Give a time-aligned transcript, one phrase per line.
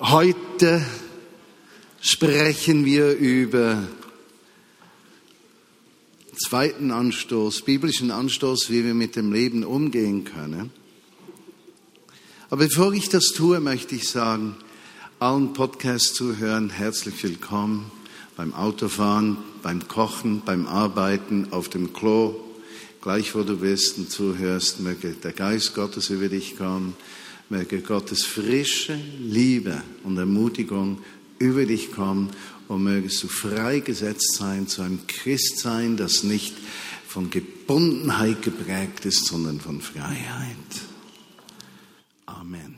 [0.00, 0.84] Heute
[2.00, 3.86] sprechen wir über
[6.36, 10.70] zweiten Anstoß, biblischen Anstoß, wie wir mit dem Leben umgehen können.
[12.50, 14.56] Aber bevor ich das tue, möchte ich sagen,
[15.20, 17.92] allen Podcast-Zuhörern herzlich willkommen
[18.36, 22.34] beim Autofahren, beim Kochen, beim Arbeiten, auf dem Klo,
[23.00, 26.96] gleich wo du bist und zuhörst, möge der Geist Gottes über dich kommen,
[27.48, 30.98] möge Gottes frische Liebe und Ermutigung
[31.38, 32.30] über dich kommen
[32.68, 36.54] und mögest du freigesetzt sein zu einem Christsein, das nicht
[37.06, 40.56] von Gebundenheit geprägt ist, sondern von Freiheit.
[42.26, 42.74] Amen.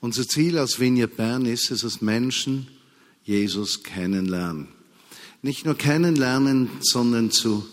[0.00, 2.68] Unser Ziel als Vineyard Bern ist es, dass Menschen
[3.24, 4.68] Jesus kennenlernen.
[5.42, 7.66] Nicht nur kennenlernen, sondern zu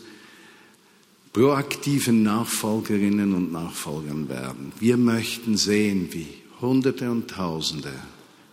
[1.40, 4.74] proaktiven Nachfolgerinnen und Nachfolgern werden.
[4.78, 6.28] Wir möchten sehen, wie
[6.60, 7.94] Hunderte und Tausende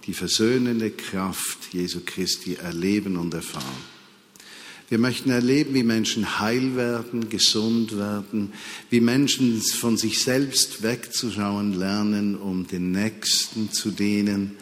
[0.06, 3.64] die versöhnende Kraft Jesu Christi erleben und erfahren.
[4.88, 8.52] Wir möchten erleben, wie Menschen heil werden, gesund werden,
[8.88, 14.52] wie Menschen von sich selbst wegzuschauen lernen, um den Nächsten zu dienen.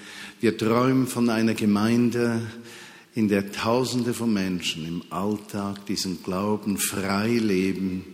[0.40, 2.40] Wir träumen von einer Gemeinde,
[3.14, 8.13] in der Tausende von Menschen im Alltag diesen Glauben frei leben,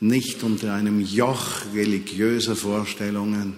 [0.00, 3.54] nicht unter einem Joch religiöser Vorstellungen,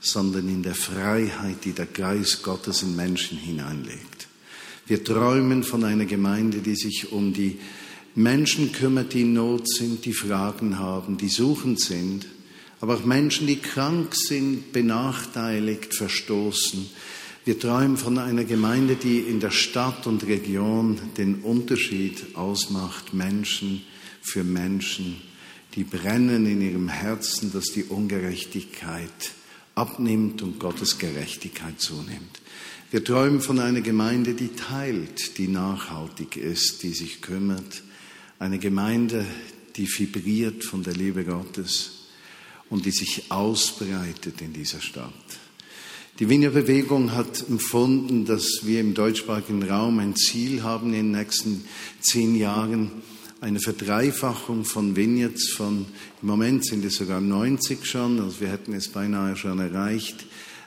[0.00, 4.28] sondern in der Freiheit, die der Geist Gottes in Menschen hineinlegt.
[4.86, 7.58] Wir träumen von einer Gemeinde, die sich um die
[8.14, 12.26] Menschen kümmert, die in Not sind, die Fragen haben, die suchend sind,
[12.80, 16.86] aber auch Menschen, die krank sind, benachteiligt, verstoßen.
[17.46, 23.82] Wir träumen von einer Gemeinde, die in der Stadt und Region den Unterschied ausmacht, Menschen
[24.20, 25.16] für Menschen,
[25.74, 29.32] die brennen in ihrem Herzen, dass die Ungerechtigkeit
[29.74, 32.40] abnimmt und Gottes Gerechtigkeit zunimmt.
[32.90, 37.82] Wir träumen von einer Gemeinde, die teilt, die nachhaltig ist, die sich kümmert.
[38.38, 39.24] Eine Gemeinde,
[39.74, 42.04] die vibriert von der Liebe Gottes
[42.70, 45.12] und die sich ausbreitet in dieser Stadt.
[46.20, 51.10] Die Wiener Bewegung hat empfunden, dass wir im deutschsprachigen Raum ein Ziel haben in den
[51.10, 51.64] nächsten
[52.00, 52.92] zehn Jahren,
[53.44, 55.84] eine Verdreifachung von Vineyards von,
[56.22, 60.24] im Moment sind es sogar 90 schon, also wir hätten es beinahe schon erreicht,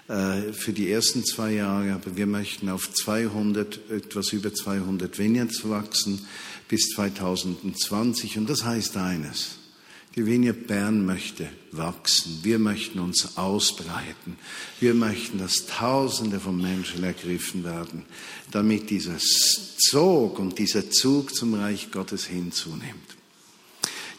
[0.08, 5.68] äh, für die ersten zwei Jahre, aber wir möchten auf 200, etwas über 200 Vineyards
[5.68, 6.28] wachsen
[6.70, 8.38] bis 2020.
[8.38, 9.57] Und das heißt eines.
[10.18, 12.40] Die Vineyard Bern möchte wachsen.
[12.42, 14.36] Wir möchten uns ausbreiten.
[14.80, 18.04] Wir möchten, dass Tausende von Menschen ergriffen werden,
[18.50, 23.16] damit dieser Zug und dieser Zug zum Reich Gottes hinzunimmt.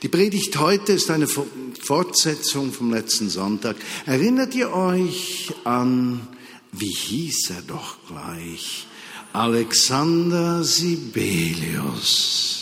[0.02, 3.74] Die Predigt heute ist eine Fortsetzung vom letzten Sonntag.
[4.06, 6.28] Erinnert ihr euch an,
[6.70, 8.86] wie hieß er doch gleich?
[9.32, 12.57] Alexander Sibelius.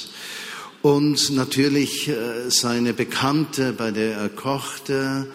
[0.86, 5.26] Und natürlich äh, seine Bekannte, bei der er kochte,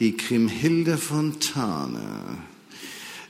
[0.00, 2.38] die Kriemhilde Fontane.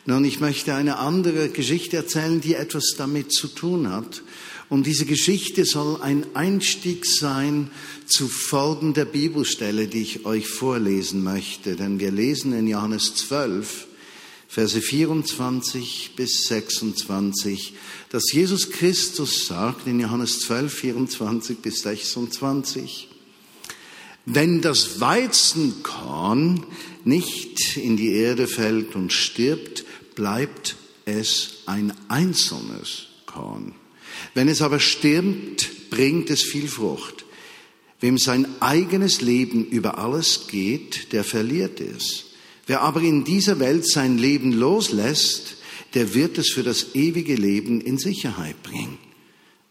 [0.07, 4.23] Nun, ich möchte eine andere Geschichte erzählen, die etwas damit zu tun hat.
[4.71, 7.71] Und diese Geschichte soll ein Einstieg sein
[8.07, 11.77] zu folgender Bibelstelle, die ich euch vorlesen möchte.
[11.77, 13.86] Denn wir lesen in Johannes 12,
[14.49, 17.75] Verse 24 bis 26,
[18.11, 23.09] dass Jesus Christus sagt in Johannes 12, 24 bis 26,
[24.25, 26.67] wenn das Weizenkorn
[27.05, 29.84] nicht in die Erde fällt und stirbt,
[30.17, 33.75] bleibt es ein einzelnes Korn.
[34.34, 37.25] Wenn es aber stirbt, bringt es viel Frucht.
[38.01, 42.26] Wem sein eigenes Leben über alles geht, der verliert es.
[42.66, 45.56] Wer aber in dieser Welt sein Leben loslässt,
[45.94, 48.99] der wird es für das ewige Leben in Sicherheit bringen.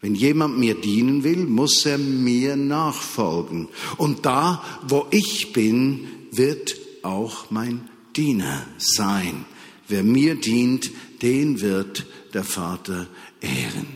[0.00, 3.68] Wenn jemand mir dienen will, muss er mir nachfolgen.
[3.96, 9.44] Und da, wo ich bin, wird auch mein Diener sein.
[9.88, 10.90] Wer mir dient,
[11.22, 13.08] den wird der Vater
[13.40, 13.86] ehren.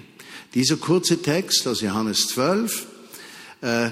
[0.55, 2.87] Dieser kurze Text aus Johannes 12
[3.63, 3.91] äh,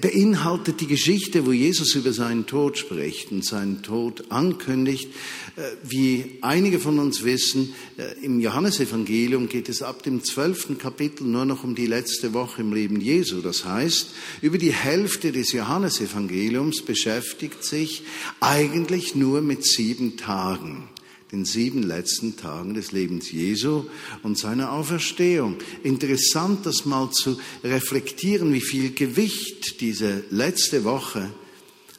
[0.00, 5.08] beinhaltet die Geschichte, wo Jesus über seinen Tod spricht und seinen Tod ankündigt.
[5.56, 11.24] Äh, wie einige von uns wissen, äh, im Johannesevangelium geht es ab dem zwölften Kapitel
[11.24, 13.40] nur noch um die letzte Woche im Leben Jesu.
[13.40, 14.08] Das heißt,
[14.42, 18.02] über die Hälfte des Johannesevangeliums beschäftigt sich
[18.40, 20.88] eigentlich nur mit sieben Tagen
[21.34, 23.86] den sieben letzten Tagen des Lebens Jesu
[24.22, 25.56] und seiner Auferstehung.
[25.82, 31.32] Interessant, das mal zu reflektieren, wie viel Gewicht diese letzte Woche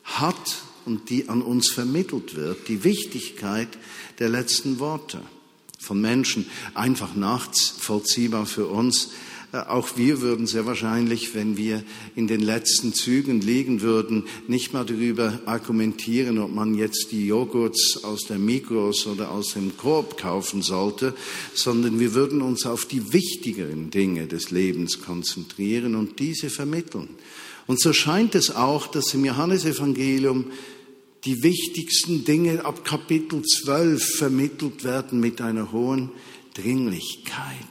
[0.06, 3.68] hat und die an uns vermittelt wird, die Wichtigkeit
[4.20, 5.22] der letzten Worte.
[5.78, 9.12] von Menschen einfach nachvollziehbar für uns.
[9.56, 11.84] Auch wir würden sehr wahrscheinlich, wenn wir
[12.16, 18.04] in den letzten Zügen liegen würden, nicht mal darüber argumentieren, ob man jetzt die Joghurts
[18.04, 21.13] aus der Mikros oder aus dem Korb kaufen sollte,
[21.54, 27.10] sondern wir würden uns auf die wichtigeren Dinge des Lebens konzentrieren und diese vermitteln.
[27.68, 30.51] Und so scheint es auch, dass im Johannesevangelium
[31.24, 36.12] die wichtigsten Dinge ab Kapitel 12 vermittelt werden mit einer hohen
[36.54, 37.66] Dringlichkeit.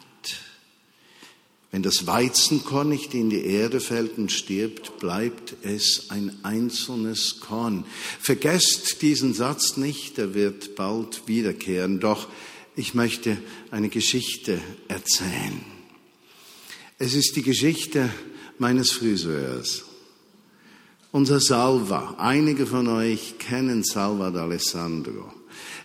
[1.74, 7.84] Wenn das Weizenkorn nicht in die Erde fällt und stirbt, bleibt es ein einzelnes Korn.
[8.20, 11.98] Vergesst diesen Satz nicht, er wird bald wiederkehren.
[11.98, 12.28] Doch
[12.76, 13.38] ich möchte
[13.72, 15.64] eine Geschichte erzählen.
[16.98, 18.08] Es ist die Geschichte
[18.56, 19.82] meines Friseurs.
[21.10, 25.24] Unser Salva, einige von euch kennen Salva d'Alessandro.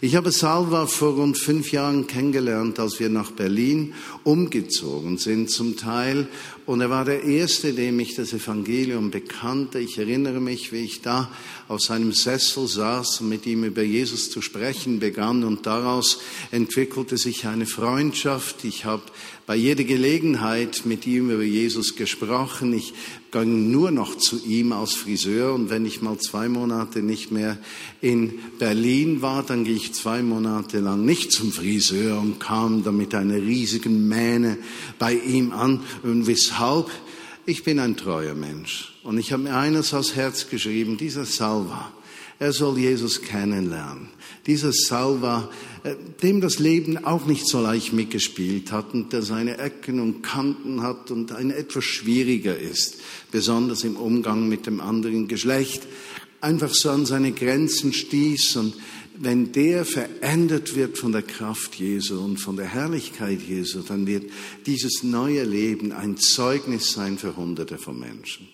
[0.01, 3.93] Ich habe Salva vor rund fünf Jahren kennengelernt, als wir nach Berlin
[4.23, 6.27] umgezogen sind zum Teil.
[6.69, 9.79] Und er war der Erste, dem ich das Evangelium bekannte.
[9.79, 11.31] Ich erinnere mich, wie ich da
[11.67, 15.43] auf seinem Sessel saß und mit ihm über Jesus zu sprechen begann.
[15.43, 16.19] Und daraus
[16.51, 18.65] entwickelte sich eine Freundschaft.
[18.65, 19.01] Ich habe
[19.47, 22.71] bei jeder Gelegenheit mit ihm über Jesus gesprochen.
[22.73, 22.93] Ich
[23.31, 27.57] ging nur noch zu ihm als Friseur und wenn ich mal zwei Monate nicht mehr
[28.01, 32.97] in Berlin war, dann ging ich zwei Monate lang nicht zum Friseur und kam dann
[32.97, 34.57] mit einer riesigen Mähne
[34.97, 35.81] bei ihm an.
[36.03, 36.27] Und?
[37.45, 41.91] Ich bin ein treuer Mensch und ich habe mir eines aufs Herz geschrieben, dieser Salva,
[42.37, 44.09] er soll Jesus kennenlernen.
[44.45, 45.49] Dieser Salva,
[45.83, 50.21] äh, dem das Leben auch nicht so leicht mitgespielt hat und der seine Ecken und
[50.21, 52.97] Kanten hat und ein etwas schwieriger ist,
[53.31, 55.83] besonders im Umgang mit dem anderen Geschlecht,
[56.41, 58.73] einfach so an seine Grenzen stieß und
[59.21, 64.31] wenn der verändert wird von der Kraft Jesu und von der Herrlichkeit Jesu, dann wird
[64.65, 68.47] dieses neue Leben ein Zeugnis sein für Hunderte von Menschen.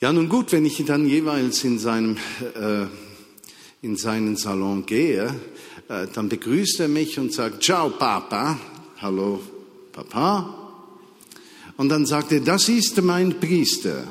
[0.00, 2.16] Ja, nun gut, wenn ich dann jeweils in seinem,
[2.54, 2.86] äh,
[3.82, 5.34] in seinen Salon gehe,
[5.88, 8.58] äh, dann begrüßt er mich und sagt, ciao Papa,
[9.00, 9.40] hallo
[9.90, 10.61] Papa.
[11.82, 14.04] Und dann sagt er, das ist mein Priester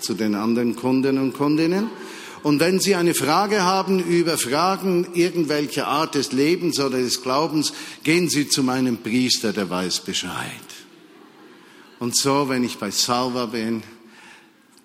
[0.00, 1.88] zu den anderen Kunden und Kundinnen.
[2.42, 7.72] Und wenn Sie eine Frage haben über Fragen irgendwelcher Art des Lebens oder des Glaubens,
[8.02, 10.66] gehen Sie zu meinem Priester, der weiß Bescheid.
[12.00, 13.84] Und so, wenn ich bei Salva bin,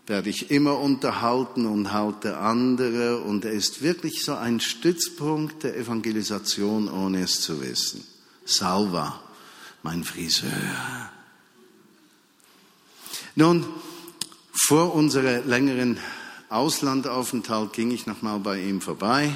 [0.05, 5.75] werde ich immer unterhalten und halte andere und er ist wirklich so ein Stützpunkt der
[5.75, 8.03] Evangelisation, ohne es zu wissen.
[8.45, 9.19] Salva,
[9.81, 11.16] mein Friseur.
[13.39, 13.63] Nun,
[14.51, 15.99] vor unserer längeren
[16.49, 19.31] Auslandaufenthalt ging ich nochmal bei ihm vorbei.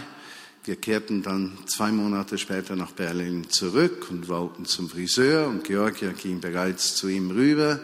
[0.63, 6.13] Wir kehrten dann zwei Monate später nach Berlin zurück und wollten zum Friseur und Georgia
[6.13, 7.80] ging bereits zu ihm rüber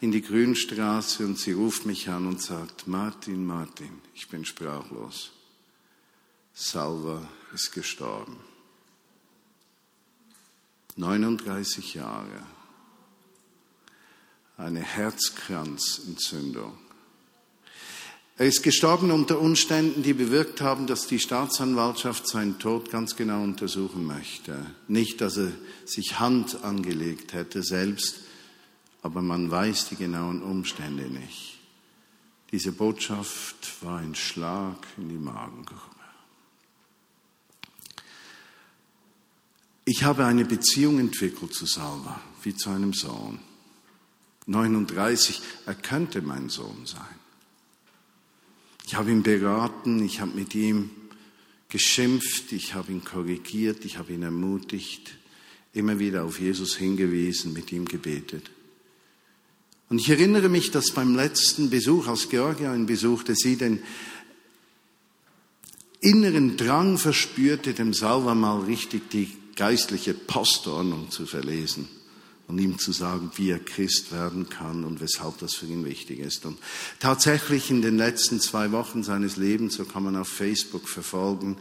[0.00, 5.30] in die Grünstraße und sie ruft mich an und sagt, Martin, Martin, ich bin sprachlos.
[6.52, 7.22] Salva
[7.54, 8.36] ist gestorben.
[10.96, 12.46] 39 Jahre.
[14.62, 16.72] Eine Herzkranzentzündung.
[18.38, 23.42] Er ist gestorben unter Umständen, die bewirkt haben, dass die Staatsanwaltschaft seinen Tod ganz genau
[23.42, 24.64] untersuchen möchte.
[24.86, 25.50] Nicht, dass er
[25.84, 28.20] sich Hand angelegt hätte selbst,
[29.02, 31.58] aber man weiß die genauen Umstände nicht.
[32.52, 35.80] Diese Botschaft war ein Schlag in die Magengrube.
[39.84, 43.40] Ich habe eine Beziehung entwickelt zu Salva, wie zu einem Sohn.
[44.52, 47.02] 39, er könnte mein Sohn sein.
[48.86, 50.90] Ich habe ihn beraten, ich habe mit ihm
[51.68, 55.12] geschimpft, ich habe ihn korrigiert, ich habe ihn ermutigt,
[55.72, 58.50] immer wieder auf Jesus hingewiesen, mit ihm gebetet.
[59.88, 63.82] Und ich erinnere mich, dass beim letzten Besuch aus Georgien besuchte, sie den
[66.00, 71.88] inneren Drang verspürte, dem Salva mal richtig die geistliche Postordnung zu verlesen
[72.52, 76.18] und ihm zu sagen, wie er Christ werden kann und weshalb das für ihn wichtig
[76.18, 76.44] ist.
[76.44, 76.58] Und
[77.00, 81.56] tatsächlich in den letzten zwei Wochen seines Lebens, so kann man auf Facebook verfolgen,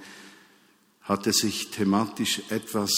[1.04, 2.92] hat er sich thematisch etwas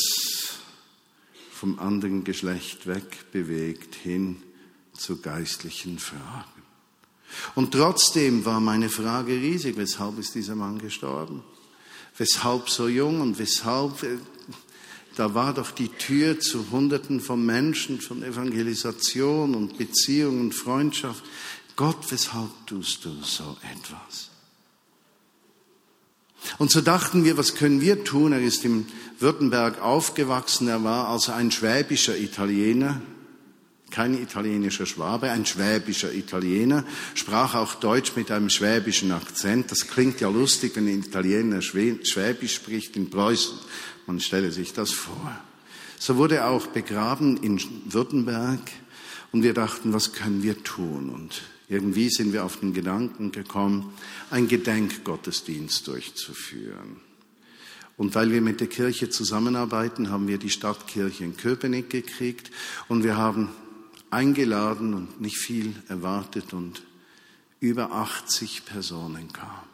[1.52, 4.42] vom anderen Geschlecht wegbewegt hin
[4.94, 6.64] zu geistlichen Fragen.
[7.54, 11.44] Und trotzdem war meine Frage riesig, weshalb ist dieser Mann gestorben?
[12.18, 14.18] Weshalb so jung und weshalb, äh,
[15.16, 21.24] da war doch die Tür zu Hunderten von Menschen, von Evangelisation und Beziehung und Freundschaft.
[21.76, 24.30] Gott, weshalb tust du so etwas?
[26.58, 28.34] Und so dachten wir, was können wir tun?
[28.34, 28.86] Er ist im
[29.20, 30.68] Württemberg aufgewachsen.
[30.68, 33.02] Er war also ein schwäbischer Italiener,
[33.94, 36.84] kein italienischer Schwabe, ein schwäbischer Italiener,
[37.14, 39.70] sprach auch Deutsch mit einem schwäbischen Akzent.
[39.72, 43.56] Das klingt ja lustig, wenn ein Italiener Schwäbisch spricht in Preußen.
[44.08, 45.40] Man stelle sich das vor.
[46.00, 48.60] So wurde er auch begraben in Württemberg
[49.32, 51.10] und wir dachten, was können wir tun?
[51.10, 53.94] Und irgendwie sind wir auf den Gedanken gekommen,
[54.32, 56.98] einen Gedenkgottesdienst durchzuführen.
[57.96, 62.50] Und weil wir mit der Kirche zusammenarbeiten, haben wir die Stadtkirche in Köpenick gekriegt
[62.88, 63.50] und wir haben
[64.14, 66.84] eingeladen und nicht viel erwartet und
[67.60, 69.74] über 80 Personen kamen.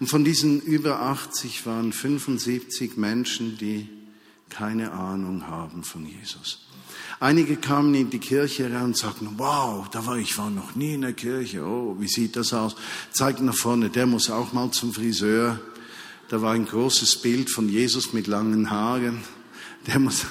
[0.00, 3.88] Und von diesen über 80 waren 75 Menschen, die
[4.48, 6.66] keine Ahnung haben von Jesus.
[7.20, 10.94] Einige kamen in die Kirche rein und sagten, wow, da war ich war noch nie
[10.94, 11.64] in der Kirche.
[11.64, 12.74] Oh, wie sieht das aus?
[13.12, 15.60] Zeigten nach vorne, der muss auch mal zum Friseur.
[16.28, 19.22] Da war ein großes Bild von Jesus mit langen Haaren.
[19.86, 20.26] Der muss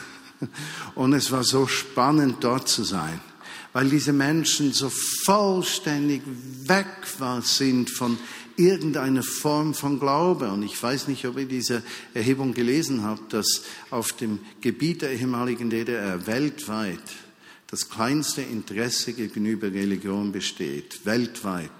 [0.95, 3.19] und es war so spannend, dort zu sein,
[3.73, 6.21] weil diese Menschen so vollständig
[6.65, 6.87] weg
[7.43, 8.17] sind von
[8.57, 10.51] irgendeiner Form von Glaube.
[10.51, 11.83] Und ich weiß nicht, ob ihr diese
[12.13, 16.99] Erhebung gelesen habt, dass auf dem Gebiet der ehemaligen DDR weltweit
[17.67, 21.05] das kleinste Interesse gegenüber Religion besteht.
[21.05, 21.71] Weltweit.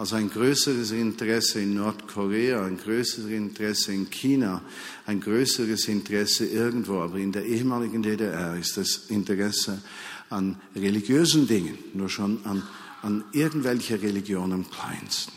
[0.00, 4.62] Also ein größeres Interesse in Nordkorea, ein größeres Interesse in China,
[5.04, 7.02] ein größeres Interesse irgendwo.
[7.02, 9.82] Aber in der ehemaligen DDR ist das Interesse
[10.30, 12.62] an religiösen Dingen nur schon an,
[13.02, 15.34] an irgendwelcher Religion am kleinsten.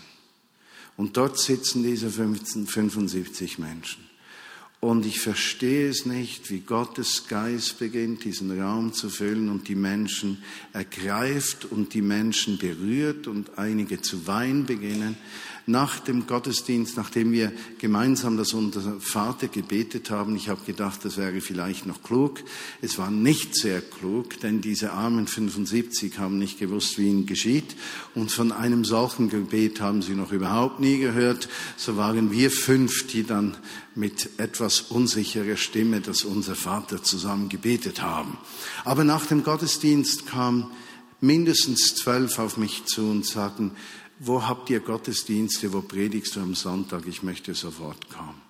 [0.95, 4.02] Und dort sitzen diese 15, 75 Menschen.
[4.83, 9.75] Und ich verstehe es nicht, wie Gottes Geist beginnt, diesen Raum zu füllen und die
[9.75, 15.15] Menschen ergreift und die Menschen berührt und einige zu weinen beginnen
[15.65, 21.17] nach dem Gottesdienst, nachdem wir gemeinsam das unter Vater gebetet haben, ich habe gedacht, das
[21.17, 22.41] wäre vielleicht noch klug.
[22.81, 27.75] Es war nicht sehr klug, denn diese armen 75 haben nicht gewusst, wie ihnen geschieht.
[28.13, 31.47] Und von einem solchen Gebet haben sie noch überhaupt nie gehört.
[31.77, 33.55] So waren wir fünf, die dann
[33.95, 38.37] mit etwas unsicherer Stimme das unser Vater zusammen gebetet haben.
[38.83, 40.71] Aber nach dem Gottesdienst kam
[41.23, 43.71] mindestens zwölf auf mich zu und sagten,
[44.19, 47.07] wo habt ihr Gottesdienste, wo predigst du am Sonntag?
[47.07, 48.41] Ich möchte sofort kommen.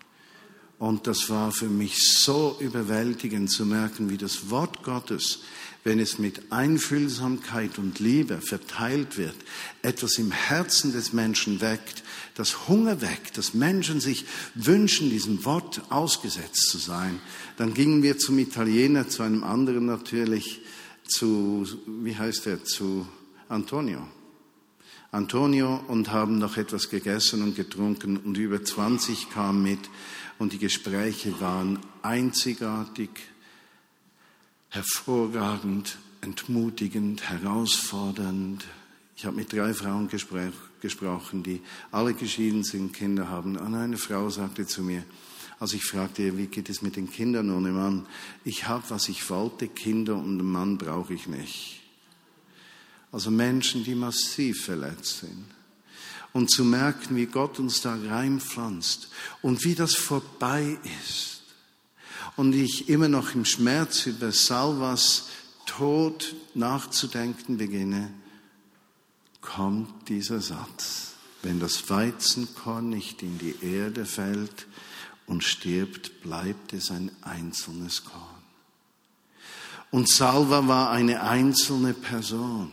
[0.79, 5.39] Und das war für mich so überwältigend zu merken, wie das Wort Gottes,
[5.83, 9.35] wenn es mit Einfühlsamkeit und Liebe verteilt wird,
[9.83, 12.03] etwas im Herzen des Menschen weckt,
[12.35, 14.25] das Hunger weckt, dass Menschen sich
[14.55, 17.21] wünschen, diesem Wort ausgesetzt zu sein.
[17.57, 20.62] Dann gingen wir zum Italiener, zu einem anderen natürlich,
[21.13, 23.07] zu, wie heißt er, zu
[23.49, 24.07] Antonio.
[25.11, 29.79] Antonio und haben noch etwas gegessen und getrunken und über 20 kamen mit
[30.39, 33.09] und die Gespräche waren einzigartig,
[34.69, 38.65] hervorragend, entmutigend, herausfordernd.
[39.15, 43.55] Ich habe mit drei Frauen gesprochen, die alle geschieden sind, Kinder haben.
[43.55, 45.03] Und eine Frau sagte zu mir,
[45.63, 48.05] als ich fragte, wie geht es mit den Kindern ohne Mann?
[48.43, 51.79] Ich habe, was ich wollte, Kinder und einen Mann brauche ich nicht.
[53.13, 55.45] Also Menschen, die massiv verletzt sind.
[56.33, 59.07] Und zu merken, wie Gott uns da reinpflanzt
[59.41, 61.43] und wie das vorbei ist.
[62.35, 65.29] Und ich immer noch im Schmerz über Salvas
[65.65, 68.13] Tod nachzudenken beginne,
[69.39, 71.13] kommt dieser Satz.
[71.41, 74.67] Wenn das Weizenkorn nicht in die Erde fällt
[75.25, 78.21] und stirbt, bleibt es ein einzelnes Korn.
[79.91, 82.71] Und Salva war eine einzelne Person.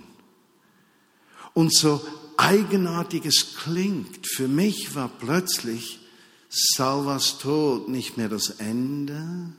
[1.52, 2.04] Und so
[2.37, 6.00] eigenartig es klingt, für mich war plötzlich
[6.49, 9.52] Salvas Tod nicht mehr das Ende,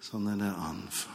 [0.00, 1.12] sondern der Anfang.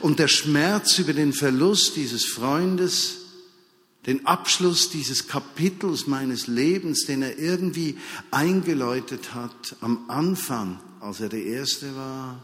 [0.00, 3.19] Und der Schmerz über den Verlust dieses Freundes,
[4.06, 7.98] den Abschluss dieses Kapitels meines Lebens, den er irgendwie
[8.30, 12.42] eingeläutet hat am Anfang, als er der Erste war,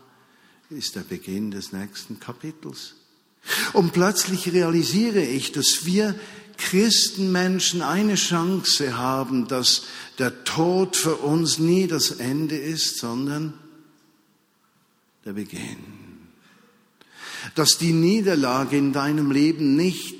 [0.70, 2.94] ist der Beginn des nächsten Kapitels.
[3.72, 6.14] Und plötzlich realisiere ich, dass wir
[6.58, 9.84] Christenmenschen eine Chance haben, dass
[10.18, 13.54] der Tod für uns nie das Ende ist, sondern
[15.24, 15.78] der Beginn.
[17.54, 20.15] Dass die Niederlage in deinem Leben nicht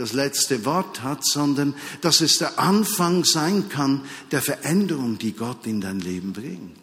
[0.00, 4.02] das letzte Wort hat, sondern dass es der Anfang sein kann
[4.32, 6.80] der Veränderung, die Gott in dein Leben bringt.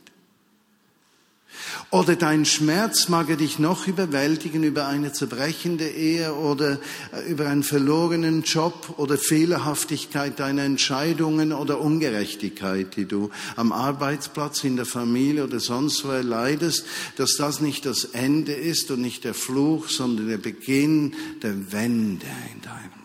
[1.90, 6.80] Oder dein Schmerz mag er dich noch überwältigen über eine zerbrechende Ehe oder
[7.14, 14.64] äh, über einen verlorenen Job oder Fehlerhaftigkeit deiner Entscheidungen oder Ungerechtigkeit, die du am Arbeitsplatz,
[14.64, 19.24] in der Familie oder sonst wo erleidest, dass das nicht das Ende ist und nicht
[19.24, 22.97] der Fluch, sondern der Beginn der Wende in deinem.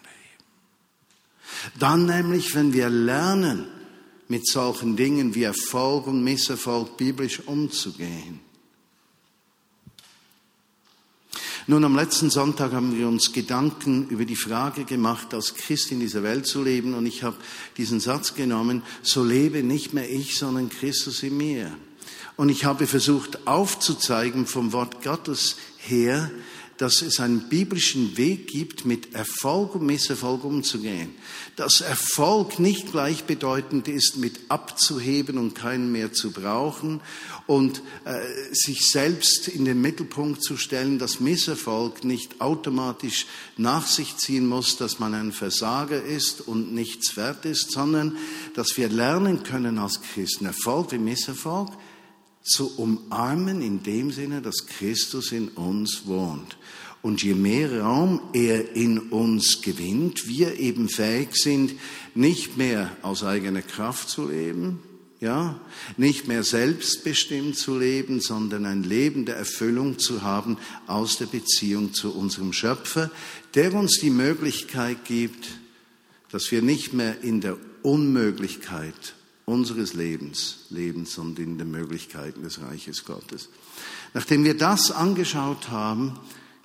[1.79, 3.67] Dann nämlich, wenn wir lernen,
[4.29, 8.41] mit solchen Dingen wie Erfolg und Misserfolg biblisch umzugehen,
[11.69, 16.01] Nun, am letzten Sonntag haben wir uns Gedanken über die Frage gemacht, als Christ in
[16.01, 16.95] dieser Welt zu leben.
[16.95, 17.37] Und ich habe
[17.77, 21.73] diesen Satz genommen, so lebe nicht mehr ich, sondern Christus in mir.
[22.37, 26.33] Und ich habe versucht aufzuzeigen vom Wort Gottes her,
[26.83, 31.15] dass es einen biblischen Weg gibt, mit Erfolg und Misserfolg umzugehen.
[31.55, 37.01] Dass Erfolg nicht gleichbedeutend ist mit abzuheben und keinen mehr zu brauchen
[37.47, 38.21] und äh,
[38.51, 44.77] sich selbst in den Mittelpunkt zu stellen, dass Misserfolg nicht automatisch nach sich ziehen muss,
[44.77, 48.17] dass man ein Versager ist und nichts wert ist, sondern
[48.57, 51.71] dass wir lernen können als Christen, Erfolg wie Misserfolg,
[52.43, 56.57] zu umarmen in dem Sinne, dass Christus in uns wohnt.
[57.01, 61.75] Und je mehr Raum er in uns gewinnt, wir eben fähig sind,
[62.15, 64.81] nicht mehr aus eigener Kraft zu leben,
[65.21, 65.61] ja,
[65.97, 71.93] nicht mehr selbstbestimmt zu leben, sondern ein Leben der Erfüllung zu haben aus der Beziehung
[71.93, 73.11] zu unserem Schöpfer,
[73.55, 75.59] der uns die Möglichkeit gibt,
[76.31, 82.61] dass wir nicht mehr in der Unmöglichkeit unseres Lebens leben, sondern in den Möglichkeiten des
[82.61, 83.49] Reiches Gottes.
[84.15, 86.19] Nachdem wir das angeschaut haben,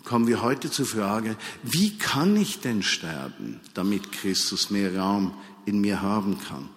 [0.04, 5.34] kommen wir heute zur Frage, wie kann ich denn sterben, damit Christus mehr Raum
[5.66, 6.70] in mir haben kann?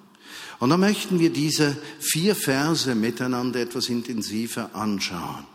[0.59, 5.47] Und da möchten wir diese vier Verse miteinander etwas intensiver anschauen.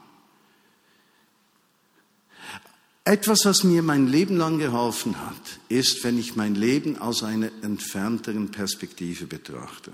[3.04, 7.52] Etwas, was mir mein Leben lang geholfen hat, ist, wenn ich mein Leben aus einer
[7.62, 9.92] entfernteren Perspektive betrachte.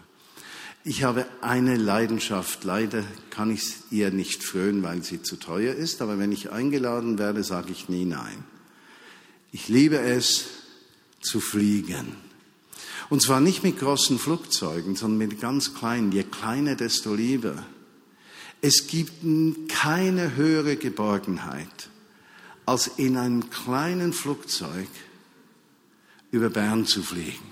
[0.84, 6.02] Ich habe eine Leidenschaft, leider kann ich ihr nicht frönen, weil sie zu teuer ist,
[6.02, 8.44] aber wenn ich eingeladen werde, sage ich nie nein.
[9.52, 10.46] Ich liebe es
[11.20, 12.16] zu fliegen.
[13.12, 16.12] Und zwar nicht mit großen Flugzeugen, sondern mit ganz kleinen.
[16.12, 17.64] Je kleiner, desto lieber.
[18.62, 19.24] Es gibt
[19.68, 21.90] keine höhere Geborgenheit,
[22.66, 24.88] als in einem kleinen Flugzeug
[26.32, 27.52] über Bern zu fliegen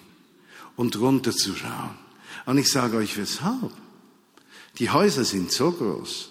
[0.75, 1.98] und runterzuschauen
[2.49, 3.71] und ich sage euch weshalb.
[4.79, 6.29] Die Häuser sind so groß.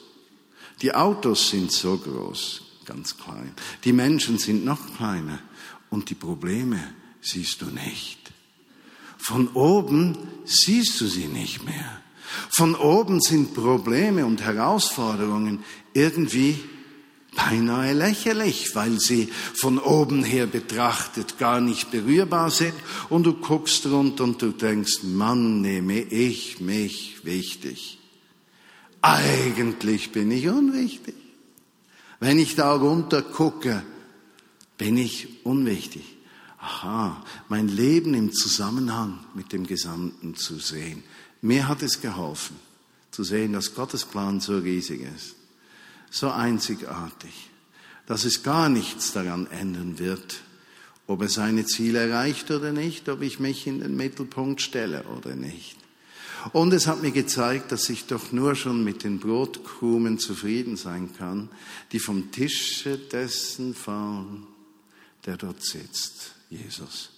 [0.82, 3.54] Die Autos sind so groß, ganz klein.
[3.84, 5.38] Die Menschen sind noch kleiner.
[5.90, 6.82] Und die Probleme
[7.20, 8.18] siehst du nicht.
[9.16, 12.02] Von oben siehst du sie nicht mehr.
[12.50, 15.62] Von oben sind Probleme und Herausforderungen
[15.94, 16.58] irgendwie
[17.34, 22.74] beinahe lächerlich, weil sie von oben her betrachtet gar nicht berührbar sind
[23.08, 27.98] und du guckst runter und du denkst, Mann, nehme ich mich wichtig.
[29.02, 31.14] Eigentlich bin ich unwichtig.
[32.20, 33.84] Wenn ich da runter gucke,
[34.76, 36.04] bin ich unwichtig.
[36.58, 41.04] Aha, mein Leben im Zusammenhang mit dem Gesamten zu sehen.
[41.40, 42.56] Mir hat es geholfen,
[43.12, 45.37] zu sehen, dass Gottes Plan so riesig ist
[46.10, 47.50] so einzigartig,
[48.06, 50.42] dass es gar nichts daran ändern wird,
[51.06, 55.34] ob er seine Ziele erreicht oder nicht, ob ich mich in den Mittelpunkt stelle oder
[55.34, 55.76] nicht.
[56.52, 61.10] Und es hat mir gezeigt, dass ich doch nur schon mit den Brotkrumen zufrieden sein
[61.16, 61.48] kann,
[61.92, 64.46] die vom Tische dessen fallen,
[65.26, 67.10] der dort sitzt, Jesus.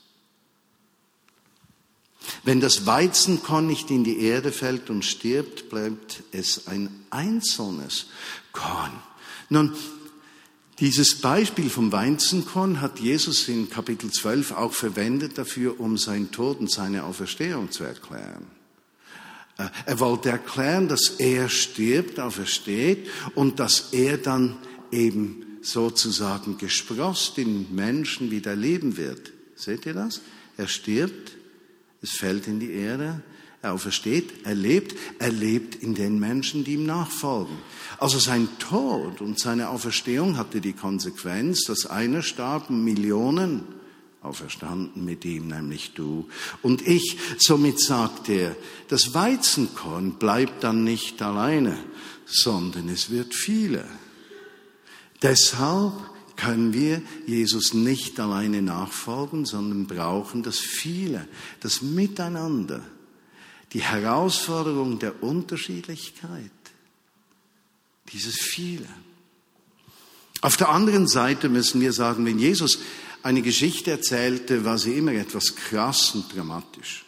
[2.45, 8.07] Wenn das Weizenkorn nicht in die Erde fällt und stirbt, bleibt es ein einzelnes
[8.53, 8.93] Korn.
[9.49, 9.73] Nun,
[10.79, 16.59] dieses Beispiel vom Weizenkorn hat Jesus in Kapitel 12 auch verwendet dafür, um seinen Tod
[16.59, 18.47] und seine Auferstehung zu erklären.
[19.59, 24.57] Äh, er wollte erklären, dass er stirbt, aufersteht und dass er dann
[24.91, 29.33] eben sozusagen gesprost in Menschen wieder leben wird.
[29.57, 30.23] Seht ihr das?
[30.57, 31.37] Er stirbt,
[32.01, 33.23] es fällt in die Erde,
[33.63, 37.59] er aufersteht, er lebt, er lebt in den Menschen, die ihm nachfolgen.
[38.01, 43.63] Also sein Tod und seine Auferstehung hatte die Konsequenz, dass einer starb, Millionen
[44.23, 46.27] auferstanden mit ihm, nämlich du
[46.63, 47.19] und ich.
[47.39, 48.57] Somit sagt er,
[48.89, 51.77] das Weizenkorn bleibt dann nicht alleine,
[52.25, 53.85] sondern es wird viele.
[55.21, 55.93] Deshalb
[56.37, 61.29] können wir Jesus nicht alleine nachfolgen, sondern brauchen das Viele,
[61.61, 62.83] das Miteinander,
[63.75, 66.51] die Herausforderung der Unterschiedlichkeit,
[68.13, 68.89] dieses viele.
[70.41, 72.79] Auf der anderen Seite müssen wir sagen, wenn Jesus
[73.23, 77.05] eine Geschichte erzählte, war sie immer etwas krass und dramatisch.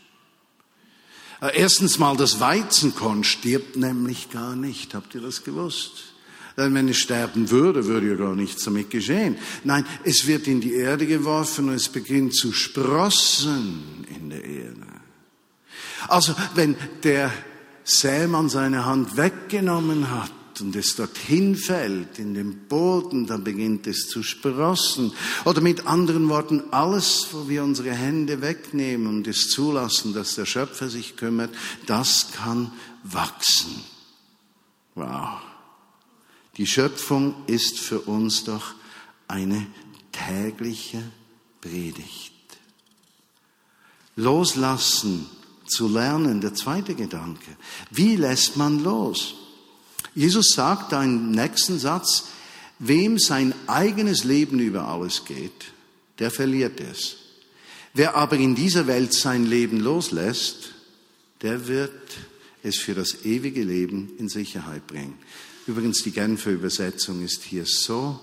[1.41, 4.95] Äh, erstens mal, das Weizenkorn stirbt nämlich gar nicht.
[4.95, 6.13] Habt ihr das gewusst?
[6.57, 9.39] Denn wenn es sterben würde, würde ja gar nichts damit geschehen.
[9.65, 14.87] Nein, es wird in die Erde geworfen und es beginnt zu sprossen in der Erde.
[16.09, 17.33] Also, wenn der
[17.85, 24.09] Sämann seine Hand weggenommen hat, und es dorthin fällt, in den Boden, dann beginnt es
[24.09, 25.13] zu sprossen.
[25.45, 30.47] Oder mit anderen Worten, alles, wo wir unsere Hände wegnehmen und es zulassen, dass der
[30.47, 31.55] Schöpfer sich kümmert,
[31.87, 33.83] das kann wachsen.
[34.95, 35.41] Wow.
[36.57, 38.75] Die Schöpfung ist für uns doch
[39.29, 39.67] eine
[40.13, 41.03] tägliche
[41.61, 42.33] Predigt.
[44.17, 45.27] Loslassen
[45.67, 47.57] zu lernen, der zweite Gedanke.
[47.91, 49.35] Wie lässt man los?
[50.15, 52.25] Jesus sagt da im nächsten Satz,
[52.79, 55.73] wem sein eigenes Leben über alles geht,
[56.19, 57.17] der verliert es.
[57.95, 60.73] Wer aber in dieser Welt sein Leben loslässt,
[61.43, 61.93] der wird
[62.63, 65.19] es für das ewige Leben in Sicherheit bringen.
[65.67, 68.21] Übrigens, die Genfer Übersetzung ist hier so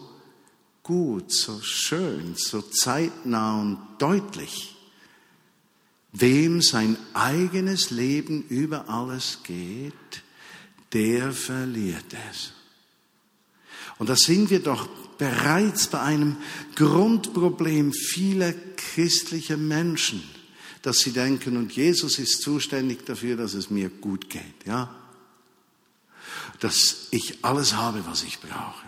[0.83, 4.75] gut, so schön, so zeitnah und deutlich.
[6.11, 9.93] Wem sein eigenes Leben über alles geht,
[10.93, 12.53] der verliert es.
[13.97, 16.37] Und da sind wir doch bereits bei einem
[16.75, 20.23] Grundproblem vieler christlicher Menschen,
[20.81, 24.95] dass sie denken, und Jesus ist zuständig dafür, dass es mir gut geht, ja?
[26.61, 28.85] Dass ich alles habe, was ich brauche.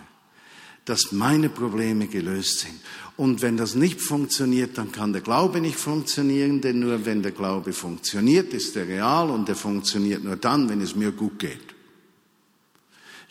[0.86, 2.80] Dass meine Probleme gelöst sind.
[3.16, 7.32] Und wenn das nicht funktioniert, dann kann der Glaube nicht funktionieren, denn nur wenn der
[7.32, 11.71] Glaube funktioniert, ist er real und er funktioniert nur dann, wenn es mir gut geht.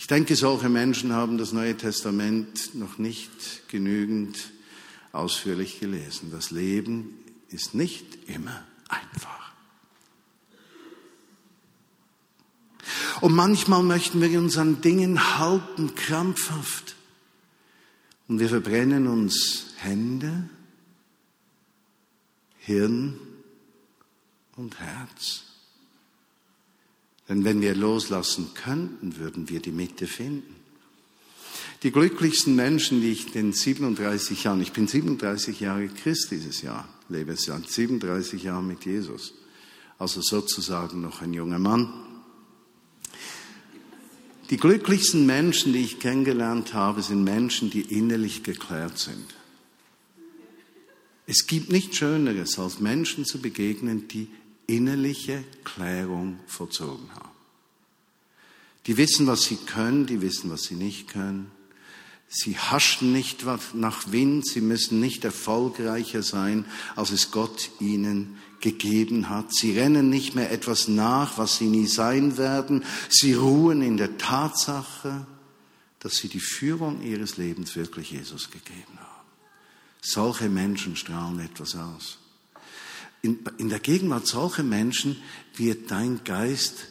[0.02, 4.52] Ich denke, solche Menschen haben das Neue Testament noch nicht genügend
[5.12, 6.32] ausführlich gelesen.
[6.32, 9.54] Das Leben ist nicht immer einfach.
[13.22, 16.96] Und manchmal möchten wir uns an Dingen halten, krampfhaft.
[18.28, 20.50] Und wir verbrennen uns Hände,
[22.58, 23.20] Hirn
[24.56, 25.51] und Herz.
[27.32, 30.54] Denn wenn wir loslassen könnten, würden wir die Mitte finden.
[31.82, 36.90] Die glücklichsten Menschen, die ich in 37 Jahren, ich bin 37 Jahre Christ dieses Jahr,
[37.08, 39.34] lebe seit 37 Jahren mit Jesus,
[39.98, 41.94] also sozusagen noch ein junger Mann.
[44.50, 49.36] Die glücklichsten Menschen, die ich kennengelernt habe, sind Menschen, die innerlich geklärt sind.
[51.28, 54.28] Es gibt nichts Schöneres, als Menschen zu begegnen, die
[54.68, 57.30] innerliche Klärung vollzogen haben.
[58.88, 61.52] Die wissen, was sie können, die wissen, was sie nicht können.
[62.28, 63.44] Sie haschen nicht
[63.74, 69.54] nach Wind, sie müssen nicht erfolgreicher sein, als es Gott ihnen gegeben hat.
[69.54, 72.86] Sie rennen nicht mehr etwas nach, was sie nie sein werden.
[73.10, 75.28] Sie ruhen in der Tatsache,
[76.00, 79.28] dass sie die Führung ihres Lebens wirklich Jesus gegeben haben.
[80.02, 82.21] Solche Menschen strahlen etwas aus
[83.22, 85.22] in, in der Gegenwart solcher Menschen
[85.56, 86.88] wird dein Geist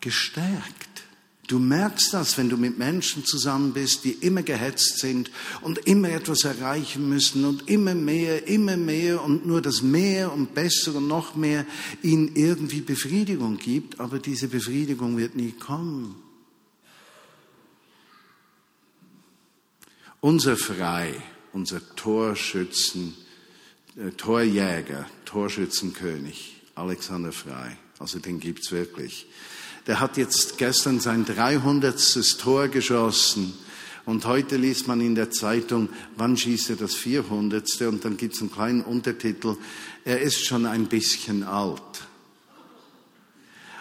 [0.00, 0.96] gestärkt.
[1.46, 5.30] Du merkst das, wenn du mit Menschen zusammen bist, die immer gehetzt sind
[5.60, 10.54] und immer etwas erreichen müssen und immer mehr, immer mehr und nur das mehr und
[10.54, 11.64] besser und noch mehr
[12.02, 16.16] ihnen irgendwie Befriedigung gibt, aber diese Befriedigung wird nie kommen.
[20.20, 21.14] Unser Frei,
[21.52, 23.14] unser Torschützen,
[23.96, 29.26] äh, Torjäger, Torschützenkönig, Alexander Frei, also den gibt's wirklich.
[29.86, 32.38] Der hat jetzt gestern sein 300.
[32.38, 33.54] Tor geschossen.
[34.04, 37.82] Und heute liest man in der Zeitung, wann schießt er das 400.
[37.82, 39.56] Und dann gibt's einen kleinen Untertitel,
[40.04, 41.80] er ist schon ein bisschen alt.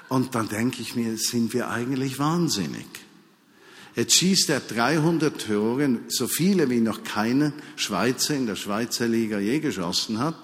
[0.10, 3.05] Und dann denke ich mir, sind wir eigentlich wahnsinnig?
[3.96, 9.40] Jetzt schießt er 300 Tore, so viele wie noch keine Schweizer in der Schweizer Liga
[9.40, 10.36] je geschossen hat.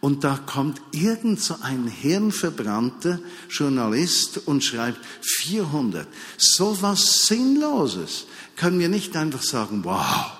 [0.00, 6.06] Und da kommt irgend so ein hirnverbrannter Journalist und schreibt 400.
[6.36, 8.26] So was Sinnloses.
[8.56, 10.30] Können wir nicht einfach sagen, wow,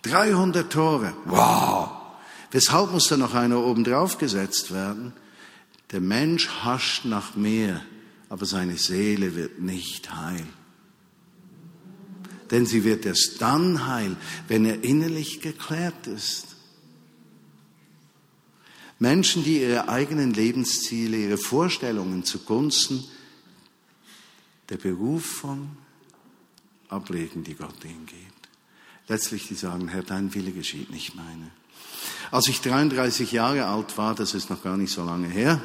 [0.00, 1.90] 300 Tore, wow.
[2.52, 5.12] Weshalb muss da noch einer oben drauf gesetzt werden?
[5.92, 7.82] Der Mensch hascht nach mehr,
[8.30, 10.46] aber seine Seele wird nicht heil
[12.54, 14.14] denn sie wird erst dann heil,
[14.46, 16.54] wenn er innerlich geklärt ist.
[19.00, 23.02] Menschen, die ihre eigenen Lebensziele, ihre Vorstellungen zugunsten
[24.68, 25.76] der Berufung,
[26.88, 28.48] ablegen, die Gott ihnen gibt.
[29.08, 31.50] Letztlich die sagen, Herr, dein Wille geschieht, nicht meine.
[32.30, 35.60] Als ich 33 Jahre alt war, das ist noch gar nicht so lange her,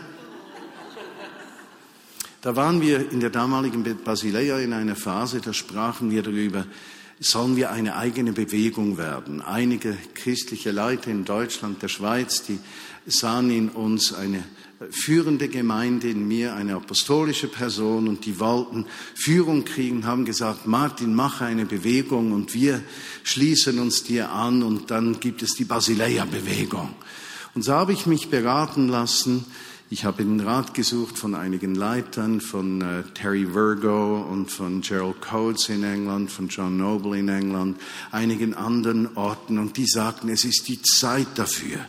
[2.41, 6.65] da waren wir in der damaligen Basileia in einer Phase, da sprachen wir darüber,
[7.19, 9.41] sollen wir eine eigene Bewegung werden.
[9.41, 12.59] Einige christliche Leute in Deutschland, der Schweiz, die
[13.05, 14.43] sahen in uns eine
[14.89, 21.13] führende Gemeinde, in mir eine apostolische Person und die wollten Führung kriegen, haben gesagt, Martin,
[21.13, 22.81] mache eine Bewegung und wir
[23.23, 26.93] schließen uns dir an und dann gibt es die Basileia-Bewegung.
[27.53, 29.45] Und so habe ich mich beraten lassen,
[29.91, 35.19] ich habe den Rat gesucht von einigen Leitern, von äh, Terry Virgo und von Gerald
[35.19, 40.45] Coates in England, von John Noble in England, einigen anderen Orten und die sagten, es
[40.45, 41.79] ist die Zeit dafür.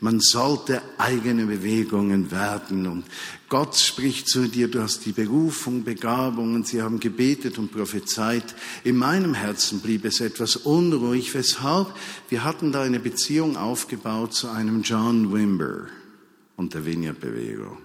[0.00, 3.04] Man sollte eigene Bewegungen werden und
[3.48, 8.56] Gott spricht zu dir, du hast die Berufung, Begabung und sie haben gebetet und prophezeit.
[8.82, 11.32] In meinem Herzen blieb es etwas unruhig.
[11.34, 11.94] Weshalb?
[12.28, 15.86] Wir hatten da eine Beziehung aufgebaut zu einem John Wimber
[16.56, 17.78] und der Vineyard-Bewegung.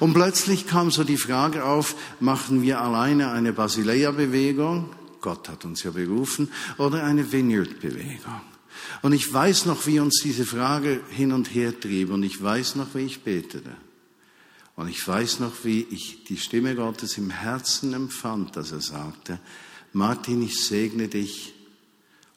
[0.00, 4.90] Und plötzlich kam so die Frage auf, machen wir alleine eine Basileia-Bewegung?
[5.20, 8.40] Gott hat uns ja berufen, oder eine Vineyard-Bewegung?
[9.02, 12.76] Und ich weiß noch, wie uns diese Frage hin und her trieb, und ich weiß
[12.76, 13.76] noch, wie ich betete.
[14.76, 19.38] Und ich weiß noch, wie ich die Stimme Gottes im Herzen empfand, dass er sagte,
[19.92, 21.52] Martin, ich segne dich,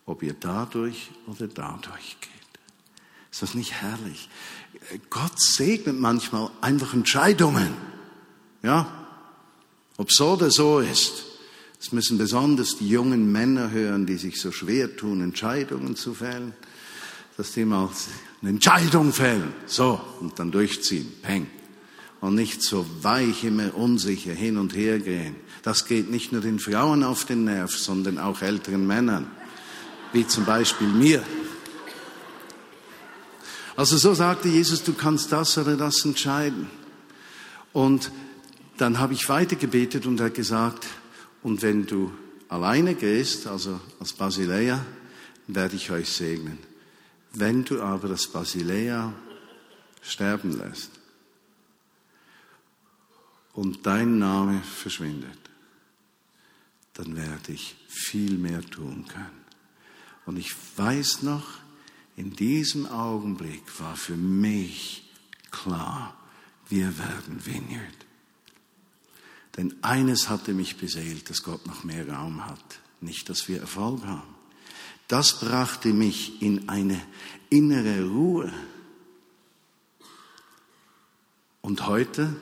[0.05, 2.42] ob ihr dadurch oder dadurch geht.
[3.33, 4.29] Ist das nicht herrlich?
[5.09, 7.73] Gott segnet manchmal einfach Entscheidungen.
[8.61, 8.87] Ja?
[9.97, 11.25] Ob so oder so ist.
[11.81, 16.53] Es müssen besonders die jungen Männer hören, die sich so schwer tun, Entscheidungen zu fällen,
[17.35, 17.89] dass die mal
[18.41, 19.51] eine Entscheidung fällen.
[19.65, 19.99] So.
[20.19, 21.11] Und dann durchziehen.
[21.23, 21.47] Peng.
[22.21, 25.35] Und nicht so weich, immer unsicher hin und her gehen.
[25.63, 29.25] Das geht nicht nur den Frauen auf den Nerv, sondern auch älteren Männern.
[30.11, 31.23] Wie zum Beispiel mir.
[33.75, 36.69] Also so sagte Jesus, du kannst das oder das entscheiden.
[37.71, 38.11] Und
[38.77, 40.85] dann habe ich weiter gebetet und er hat gesagt,
[41.41, 42.11] und wenn du
[42.49, 44.85] alleine gehst, also als Basileia,
[45.47, 46.59] werde ich euch segnen.
[47.33, 49.11] Wenn du aber das Basileia
[50.01, 50.91] sterben lässt
[53.53, 55.39] und dein Name verschwindet,
[56.93, 59.43] dann werde ich viel mehr tun können.
[60.25, 61.62] Und ich weiß noch,
[62.15, 65.09] in diesem Augenblick war für mich
[65.51, 66.15] klar,
[66.69, 68.05] wir werden Vineyard.
[69.57, 74.03] Denn eines hatte mich beseelt, dass Gott noch mehr Raum hat, nicht, dass wir Erfolg
[74.05, 74.33] haben.
[75.07, 76.99] Das brachte mich in eine
[77.49, 78.51] innere Ruhe.
[81.61, 82.35] Und heute,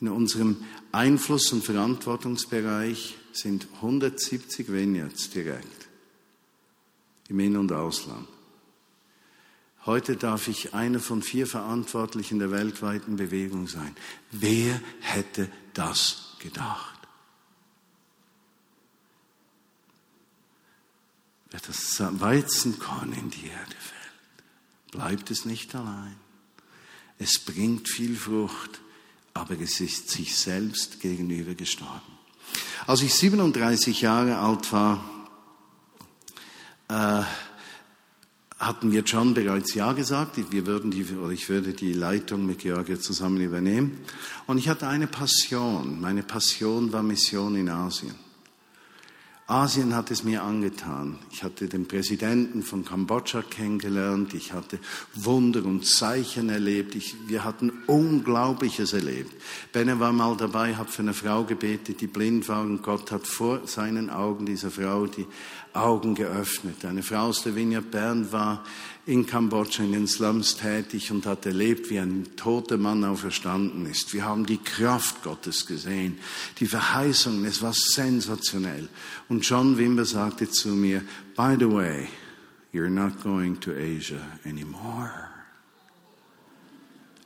[0.00, 5.88] in unserem Einfluss- und Verantwortungsbereich, sind 170 Vineyards direkt
[7.28, 8.28] im In- und Ausland.
[9.86, 13.96] Heute darf ich einer von vier Verantwortlichen der weltweiten Bewegung sein.
[14.30, 16.98] Wer hätte das gedacht?
[21.50, 26.16] Wer das Weizenkorn in die Erde fällt, bleibt es nicht allein.
[27.18, 28.80] Es bringt viel Frucht,
[29.34, 32.18] aber es ist sich selbst gegenüber gestorben.
[32.86, 35.04] Als ich 37 Jahre alt war,
[36.88, 37.22] äh,
[38.58, 40.38] hatten wir John bereits Ja gesagt.
[40.50, 43.98] Wir würden die, oder ich würde die Leitung mit Georgia zusammen übernehmen.
[44.46, 46.00] Und ich hatte eine Passion.
[46.00, 48.27] Meine Passion war Mission in Asien.
[49.50, 51.18] Asien hat es mir angetan.
[51.30, 54.34] Ich hatte den Präsidenten von Kambodscha kennengelernt.
[54.34, 54.78] Ich hatte
[55.14, 56.94] Wunder und Zeichen erlebt.
[56.94, 59.32] Ich, wir hatten Unglaubliches erlebt.
[59.72, 63.26] Benne war mal dabei, hat für eine Frau gebetet, die blind war und Gott hat
[63.26, 65.26] vor seinen Augen dieser Frau die
[65.72, 66.84] Augen geöffnet.
[66.84, 68.62] Eine Frau aus der Vineyard Bern war
[69.08, 74.12] in Kambodscha in den Slums tätig und hat erlebt, wie ein toter Mann auferstanden ist.
[74.12, 76.18] Wir haben die Kraft Gottes gesehen,
[76.60, 78.86] die Verheißungen, es war sensationell.
[79.30, 81.00] Und John Wimber sagte zu mir,
[81.34, 82.06] by the way,
[82.74, 85.28] you're not going to Asia anymore.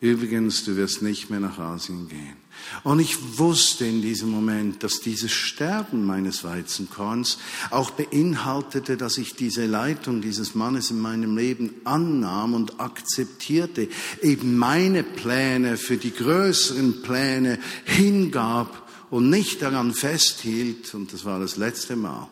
[0.00, 2.41] Übrigens, du wirst nicht mehr nach Asien gehen.
[2.84, 7.38] Und ich wusste in diesem Moment, dass dieses Sterben meines Weizenkorns
[7.70, 13.88] auch beinhaltete, dass ich diese Leitung dieses Mannes in meinem Leben annahm und akzeptierte,
[14.22, 20.94] eben meine Pläne für die größeren Pläne hingab und nicht daran festhielt.
[20.94, 22.28] Und das war das letzte Mal,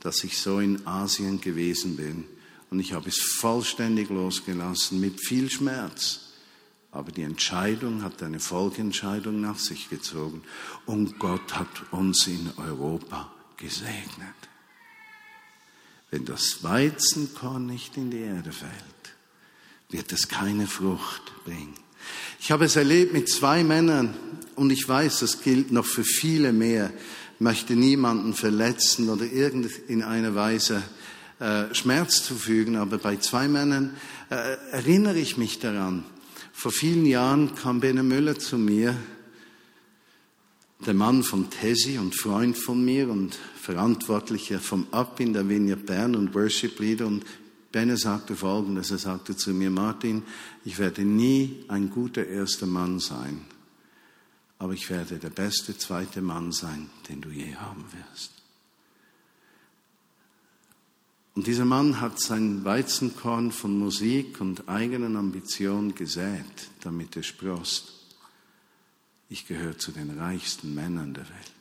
[0.00, 2.24] dass ich so in Asien gewesen bin.
[2.70, 6.27] Und ich habe es vollständig losgelassen, mit viel Schmerz
[6.90, 10.42] aber die Entscheidung hat eine Folgeentscheidung nach sich gezogen.
[10.86, 14.34] Und Gott hat uns in Europa gesegnet.
[16.10, 18.72] Wenn das Weizenkorn nicht in die Erde fällt,
[19.90, 21.74] wird es keine Frucht bringen.
[22.40, 24.14] Ich habe es erlebt mit zwei Männern
[24.54, 26.92] und ich weiß, das gilt noch für viele mehr.
[27.34, 30.82] Ich möchte niemanden verletzen oder in einer Weise
[31.40, 33.94] äh, Schmerz zufügen, aber bei zwei Männern
[34.30, 36.04] äh, erinnere ich mich daran.
[36.58, 38.96] Vor vielen Jahren kam Bene Müller zu mir,
[40.84, 45.86] der Mann von Tesi und Freund von mir und Verantwortlicher vom Up in der Vineyard
[45.86, 47.24] Bern und Worship Leader und
[47.70, 50.24] Benne sagte Folgendes, er sagte zu mir, Martin,
[50.64, 53.42] ich werde nie ein guter erster Mann sein,
[54.58, 58.37] aber ich werde der beste zweite Mann sein, den du je haben wirst.
[61.38, 66.42] Und dieser Mann hat sein Weizenkorn von Musik und eigenen Ambitionen gesät,
[66.80, 67.92] damit er sprost.
[69.28, 71.52] Ich gehöre zu den reichsten Männern der Welt.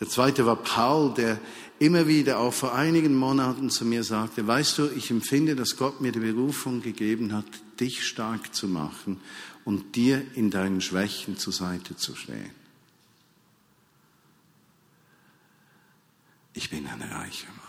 [0.00, 1.40] Der zweite war Paul, der
[1.78, 6.02] immer wieder auch vor einigen Monaten zu mir sagte, weißt du, ich empfinde, dass Gott
[6.02, 7.46] mir die Berufung gegeben hat,
[7.80, 9.18] dich stark zu machen
[9.64, 12.50] und dir in deinen Schwächen zur Seite zu stehen.
[16.52, 17.63] Ich bin ein reicher Mann.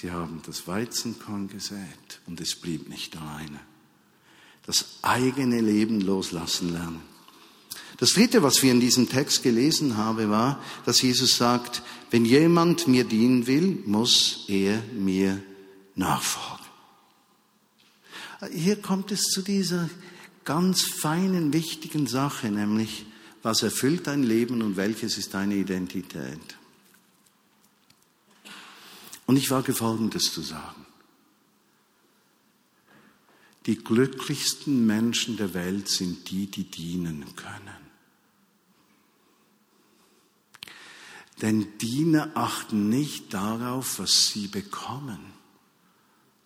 [0.00, 3.58] Sie haben das Weizenkorn gesät und es blieb nicht alleine.
[4.64, 7.00] Das eigene Leben loslassen lernen.
[7.96, 11.82] Das Dritte, was wir in diesem Text gelesen haben, war, dass Jesus sagt,
[12.12, 15.42] wenn jemand mir dienen will, muss er mir
[15.96, 16.66] nachfolgen.
[18.52, 19.90] Hier kommt es zu dieser
[20.44, 23.04] ganz feinen, wichtigen Sache, nämlich,
[23.42, 26.57] was erfüllt dein Leben und welches ist deine Identität.
[29.28, 30.86] Und ich wage Folgendes zu sagen.
[33.66, 37.76] Die glücklichsten Menschen der Welt sind die, die dienen können.
[41.42, 45.20] Denn Diener achten nicht darauf, was sie bekommen,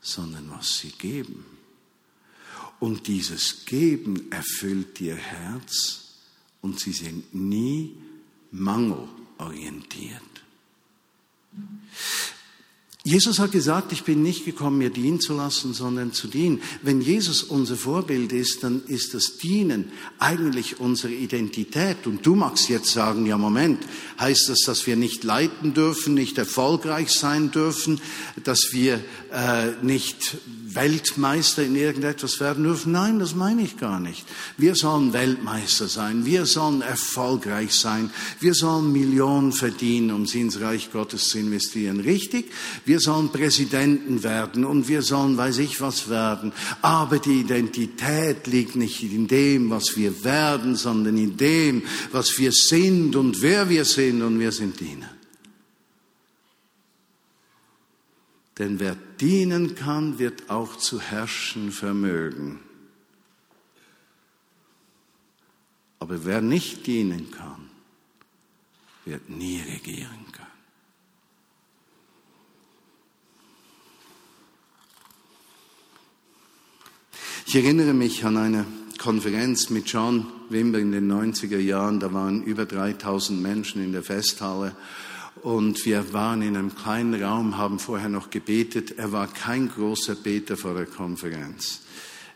[0.01, 1.47] sondern was sie geben.
[2.81, 6.17] Und dieses Geben erfüllt ihr Herz
[6.61, 7.97] und sie sind nie
[8.51, 10.21] mangelorientiert.
[13.05, 16.63] Jesus hat gesagt, ich bin nicht gekommen, mir dienen zu lassen, sondern zu dienen.
[16.83, 22.07] Wenn Jesus unser Vorbild ist, dann ist das Dienen eigentlich unsere Identität.
[22.07, 23.83] Und du magst jetzt sagen, ja Moment,
[24.21, 28.01] heißt das, dass wir nicht leiten dürfen, nicht erfolgreich sein dürfen,
[28.45, 29.01] dass wir
[29.33, 30.37] äh, nicht
[30.75, 32.93] Weltmeister in irgendetwas werden dürfen.
[32.93, 34.25] Nein, das meine ich gar nicht.
[34.57, 36.25] Wir sollen Weltmeister sein.
[36.25, 38.11] Wir sollen erfolgreich sein.
[38.41, 42.01] Wir sollen Millionen verdienen, um sie ins Reich Gottes zu investieren.
[42.01, 42.51] Richtig?
[42.85, 46.53] Wir sollen Präsidenten werden und wir sollen weiß ich was werden.
[46.81, 52.53] Aber die Identität liegt nicht in dem, was wir werden, sondern in dem, was wir
[52.53, 55.11] sind und wer wir sind und wir sind Diener.
[58.59, 62.61] Denn wer dienen kann, wird auch zu herrschen vermögen.
[65.99, 67.71] Aber wer nicht dienen kann,
[69.05, 70.43] wird nie regieren können.
[77.53, 78.65] Ich erinnere mich an eine
[78.97, 82.01] Konferenz mit John Wimber in den 90er Jahren.
[82.01, 84.75] Da waren über 3000 Menschen in der Festhalle
[85.43, 88.95] und wir waren in einem kleinen Raum, haben vorher noch gebetet.
[88.97, 91.83] Er war kein großer Beter vor der Konferenz.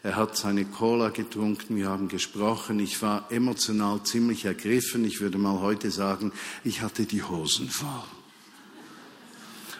[0.02, 2.78] Er hat seine Cola getrunken, wir haben gesprochen.
[2.78, 5.06] Ich war emotional ziemlich ergriffen.
[5.06, 6.30] Ich würde mal heute sagen,
[6.62, 8.04] ich hatte die Hosen voll.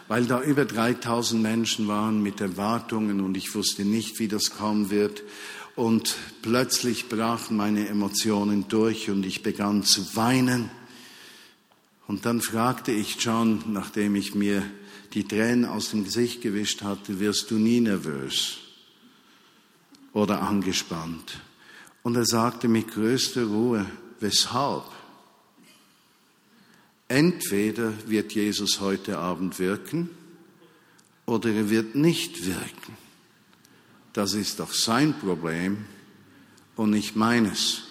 [0.07, 4.89] Weil da über 3000 Menschen waren mit Erwartungen und ich wusste nicht, wie das kommen
[4.89, 5.23] wird.
[5.75, 10.71] Und plötzlich brachen meine Emotionen durch und ich begann zu weinen.
[12.07, 14.63] Und dann fragte ich John, nachdem ich mir
[15.13, 18.59] die Tränen aus dem Gesicht gewischt hatte, wirst du nie nervös
[20.13, 21.41] oder angespannt?
[22.03, 23.85] Und er sagte mit größter Ruhe,
[24.19, 24.85] weshalb?
[27.07, 30.09] Entweder wird Jesus heute Abend wirken
[31.25, 32.97] oder er wird nicht wirken.
[34.13, 35.85] Das ist doch sein Problem
[36.75, 37.83] und nicht meines,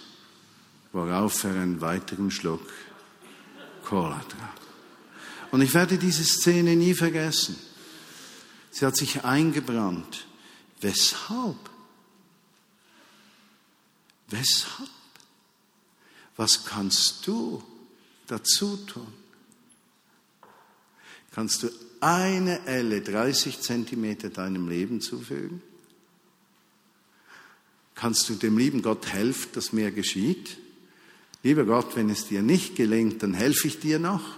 [0.92, 2.68] worauf er einen weiteren Schluck
[3.84, 4.20] Cola
[5.52, 7.56] Und ich werde diese Szene nie vergessen.
[8.70, 10.26] Sie hat sich eingebrannt.
[10.80, 11.56] Weshalb?
[14.28, 14.90] Weshalb?
[16.36, 17.62] Was kannst du
[18.26, 19.06] dazu tun?
[21.32, 21.68] Kannst du
[22.00, 25.62] eine Elle 30 Zentimeter deinem Leben zufügen?
[27.94, 30.58] Kannst du dem lieben Gott helfen, dass mehr geschieht?
[31.42, 34.36] Lieber Gott, wenn es dir nicht gelingt, dann helfe ich dir noch.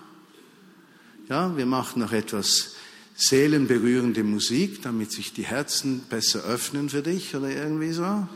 [1.28, 2.76] Ja, wir machen noch etwas
[3.16, 8.28] seelenberührende Musik, damit sich die Herzen besser öffnen für dich oder irgendwie so.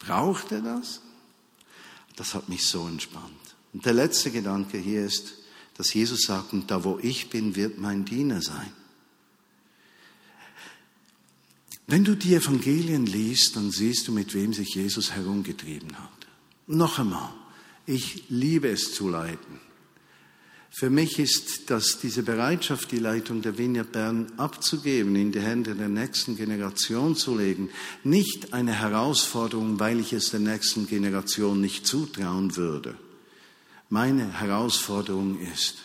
[0.00, 1.00] Braucht er das?
[2.16, 3.43] Das hat mich so entspannt.
[3.74, 5.34] Und der letzte Gedanke hier ist,
[5.76, 8.72] dass Jesus sagt, und da wo ich bin, wird mein Diener sein.
[11.86, 16.26] Wenn du die Evangelien liest, dann siehst du, mit wem sich Jesus herumgetrieben hat.
[16.66, 17.34] Noch einmal,
[17.84, 19.60] ich liebe es zu leiten.
[20.70, 25.74] Für mich ist das, diese Bereitschaft, die Leitung der Vineyard Bern abzugeben, in die Hände
[25.74, 27.68] der nächsten Generation zu legen,
[28.02, 32.96] nicht eine Herausforderung, weil ich es der nächsten Generation nicht zutrauen würde.
[33.88, 35.76] Meine Herausforderung ist,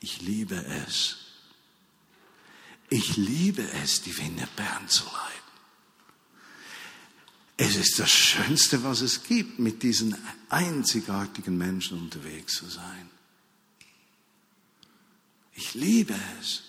[0.00, 1.16] ich liebe es.
[2.90, 5.28] Ich liebe es, die Vineyard Bern zu leiten.
[7.56, 10.16] Es ist das Schönste, was es gibt, mit diesen
[10.48, 13.10] einzigartigen Menschen unterwegs zu sein.
[15.54, 16.67] Ich liebe es.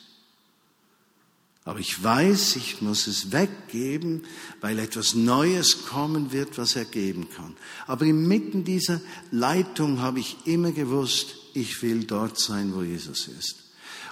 [1.69, 4.23] Aber ich weiß, ich muss es weggeben,
[4.59, 7.55] weil etwas Neues kommen wird, was er geben kann.
[7.85, 8.99] Aber inmitten dieser
[9.29, 13.65] Leitung habe ich immer gewusst, ich will dort sein, wo Jesus ist.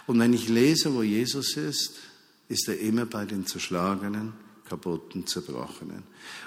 [0.05, 1.95] Und wenn ich lese, wo Jesus ist,
[2.47, 4.34] ist er immer bei den Zerschlagenen,
[4.70, 6.03] Kaputten, Zerbrochenen.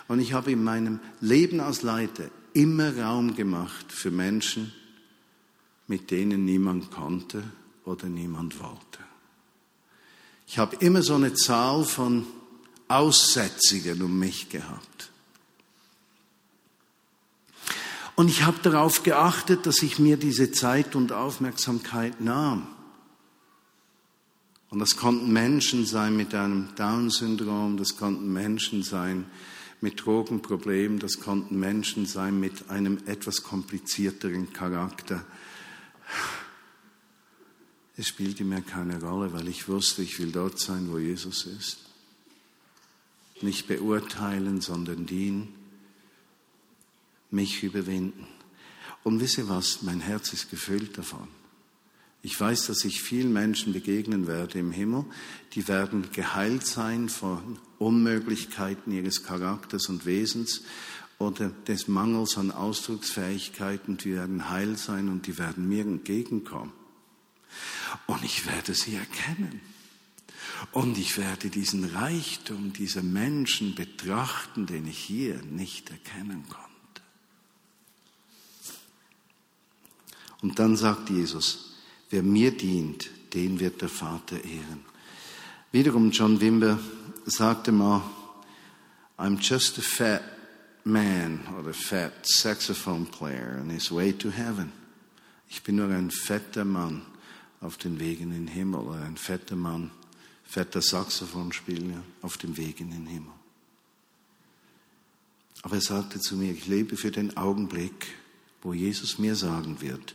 [0.07, 4.73] Und ich habe in meinem Leben als Leiter immer Raum gemacht für Menschen,
[5.89, 7.43] mit denen niemand konnte
[7.85, 9.10] oder niemand wollte.
[10.51, 12.27] Ich habe immer so eine Zahl von
[12.89, 15.13] Aussätzigen um mich gehabt.
[18.17, 22.67] Und ich habe darauf geachtet, dass ich mir diese Zeit und Aufmerksamkeit nahm.
[24.71, 29.27] Und das konnten Menschen sein mit einem Down-Syndrom, das konnten Menschen sein
[29.81, 35.25] mit Drogenproblemen, das konnten Menschen sein mit einem etwas komplizierteren Charakter.
[38.01, 41.81] Es spielte mir keine Rolle, weil ich wusste, ich will dort sein, wo Jesus ist.
[43.43, 45.49] Nicht beurteilen, sondern dienen.
[47.31, 48.27] Mich überwinden.
[49.05, 51.29] Und wisse was, mein Herz ist gefüllt davon.
[52.23, 55.05] Ich weiß, dass ich vielen Menschen begegnen werde im Himmel,
[55.53, 60.63] die werden geheilt sein von Unmöglichkeiten ihres Charakters und Wesens
[61.19, 66.80] oder des Mangels an Ausdrucksfähigkeiten, die werden heil sein und die werden mir entgegenkommen.
[68.11, 69.61] Und ich werde sie erkennen.
[70.73, 77.03] Und ich werde diesen Reichtum dieser Menschen betrachten, den ich hier nicht erkennen konnte.
[80.43, 81.77] Und dann sagt Jesus,
[82.11, 84.85] wer mir dient, den wird der Vater ehren.
[85.71, 86.81] Wiederum John Wimber
[87.27, 88.03] sagte mal,
[89.19, 90.23] I'm just a fat
[90.83, 94.73] man or a fat saxophone player on his way to heaven.
[95.49, 97.03] Ich bin nur ein fetter Mann
[97.61, 98.81] auf den Wegen in den Himmel.
[98.81, 99.91] Oder ein fetter Mann,
[100.45, 103.33] fetter Saxophonspieler auf dem Weg in den Himmel.
[105.63, 108.09] Aber er sagte zu mir, ich lebe für den Augenblick,
[108.63, 110.15] wo Jesus mir sagen wird,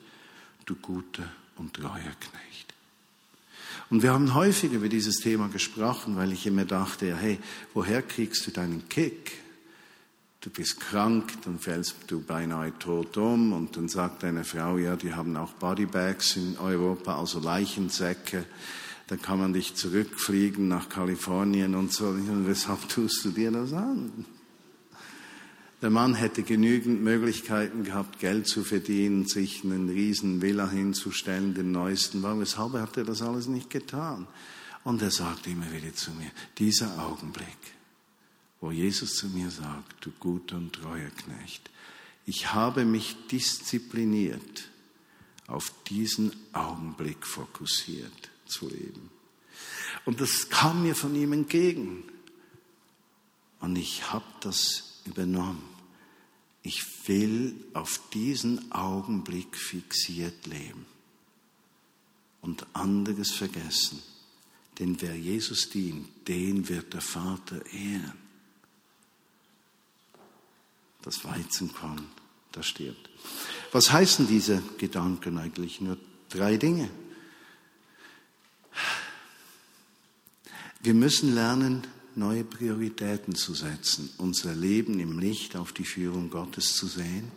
[0.66, 2.74] du guter und treuer Knecht.
[3.90, 7.40] Und wir haben häufig über dieses Thema gesprochen, weil ich immer dachte, hey,
[7.74, 9.45] woher kriegst du deinen Kick?
[10.46, 14.96] Du bist krank, dann fällst du beinahe tot um und dann sagt deine Frau, ja,
[14.96, 18.46] die haben auch Bodybags in Europa, also Leichensäcke,
[19.08, 22.06] dann kann man dich zurückfliegen nach Kalifornien und so.
[22.10, 24.26] Und weshalb tust du dir das an?
[25.82, 31.72] Der Mann hätte genügend Möglichkeiten gehabt, Geld zu verdienen, sich einen riesen Villa hinzustellen, den
[31.72, 32.40] neuesten Wagen.
[32.40, 34.28] Weshalb hat er das alles nicht getan?
[34.84, 37.75] Und er sagt immer wieder zu mir, dieser Augenblick,
[38.62, 41.70] wo Jesus zu mir sagt, du guter und treuer Knecht,
[42.26, 44.70] ich habe mich diszipliniert,
[45.48, 49.12] auf diesen Augenblick fokussiert zu leben.
[50.04, 52.04] Und das kam mir von ihm entgegen.
[53.60, 55.64] Und ich habe das übernommen.
[56.64, 60.88] Ich will auf diesen Augenblick fixiert leben
[62.42, 64.02] und anderes vergessen.
[64.80, 68.25] Denn wer Jesus dient, den wird der Vater ehren
[71.06, 72.08] das Weizenkorn,
[72.52, 73.10] das stirbt.
[73.72, 75.80] Was heißen diese Gedanken eigentlich?
[75.80, 75.98] Nur
[76.30, 76.90] drei Dinge.
[80.82, 81.86] Wir müssen lernen,
[82.16, 87.32] neue Prioritäten zu setzen, unser Leben im Licht auf die Führung Gottes zu sehen.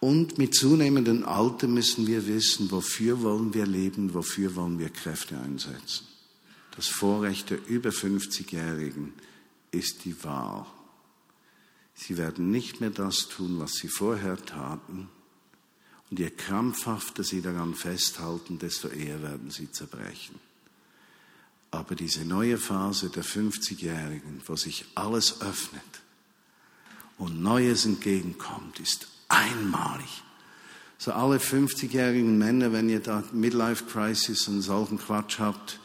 [0.00, 5.38] Und mit zunehmendem Alter müssen wir wissen, wofür wollen wir leben, wofür wollen wir Kräfte
[5.38, 6.06] einsetzen.
[6.76, 9.14] Das Vorrecht der über 50-Jährigen
[9.70, 10.66] ist die Wahl
[11.94, 15.08] Sie werden nicht mehr das tun, was sie vorher taten.
[16.10, 20.38] Und je krampfhafter sie daran festhalten, desto eher werden sie zerbrechen.
[21.70, 25.82] Aber diese neue Phase der 50-Jährigen, wo sich alles öffnet
[27.18, 30.22] und Neues entgegenkommt, ist einmalig.
[30.98, 35.80] So alle 50-jährigen Männer, wenn ihr da Midlife Crisis und solchen Quatsch habt,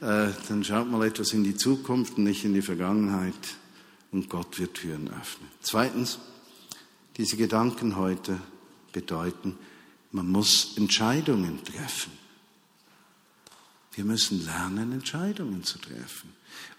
[0.00, 3.34] äh, dann schaut mal etwas in die Zukunft und nicht in die Vergangenheit
[4.12, 5.48] und Gott wird Türen öffnen.
[5.60, 6.18] Zweitens,
[7.16, 8.40] diese Gedanken heute
[8.92, 9.58] bedeuten,
[10.12, 12.12] man muss Entscheidungen treffen.
[13.92, 16.32] Wir müssen lernen, Entscheidungen zu treffen.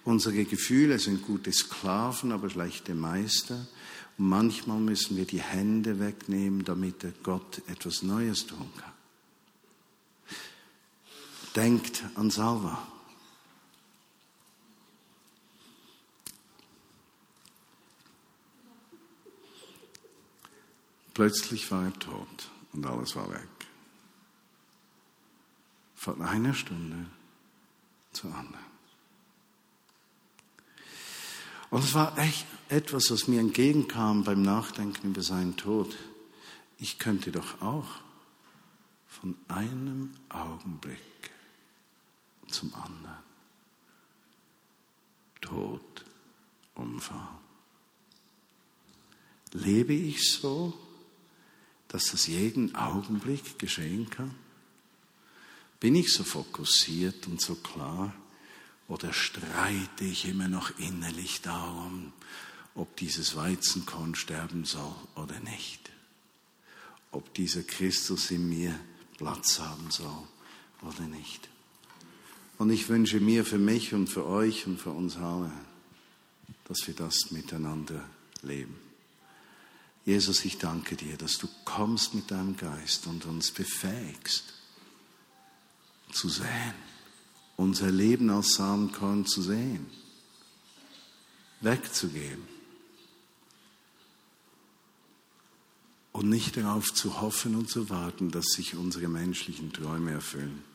[0.03, 3.67] Unsere Gefühle sind gute Sklaven, aber schlechte Meister.
[4.17, 8.91] Und manchmal müssen wir die Hände wegnehmen, damit der Gott etwas Neues tun kann.
[11.55, 12.87] Denkt an Salva.
[21.13, 23.47] Plötzlich war er tot und alles war weg.
[25.95, 27.05] Von einer Stunde
[28.13, 28.71] zur anderen.
[31.69, 35.95] Und es war echt etwas, was mir entgegenkam beim Nachdenken über seinen Tod.
[36.77, 37.87] Ich könnte doch auch
[39.07, 40.99] von einem Augenblick
[42.47, 43.17] zum anderen
[45.39, 46.05] Tod,
[46.75, 47.27] Unfall.
[49.53, 50.73] Lebe ich so?
[51.91, 54.33] Dass das jeden Augenblick geschehen kann?
[55.81, 58.13] Bin ich so fokussiert und so klar?
[58.87, 62.13] Oder streite ich immer noch innerlich darum,
[62.75, 65.91] ob dieses Weizenkorn sterben soll oder nicht?
[67.11, 68.79] Ob dieser Christus in mir
[69.17, 70.27] Platz haben soll
[70.81, 71.49] oder nicht?
[72.57, 75.51] Und ich wünsche mir für mich und für euch und für uns alle,
[76.69, 78.07] dass wir das miteinander
[78.43, 78.90] leben.
[80.05, 84.53] Jesus, ich danke dir, dass du kommst mit deinem Geist und uns befähigst
[86.11, 86.73] zu sehen,
[87.55, 89.85] unser Leben als Samenkorn zu sehen,
[91.61, 92.47] wegzugeben
[96.11, 100.70] und nicht darauf zu hoffen und zu warten, dass sich unsere menschlichen Träume erfüllen